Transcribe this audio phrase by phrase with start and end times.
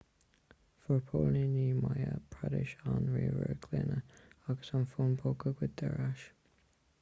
[0.83, 3.99] fuair póilíní madhya pradesh an ríomhaire glúine
[4.55, 6.27] agus an fón póca goidte ar ais